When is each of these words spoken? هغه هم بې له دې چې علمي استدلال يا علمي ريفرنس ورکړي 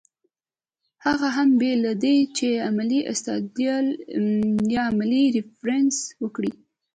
هغه 1.05 1.27
هم 1.37 1.49
بې 1.59 1.73
له 1.83 1.91
دې 2.03 2.17
چې 2.37 2.47
علمي 2.65 2.99
استدلال 3.11 3.85
يا 4.75 4.83
علمي 4.89 5.23
ريفرنس 5.37 5.95
ورکړي 6.21 6.51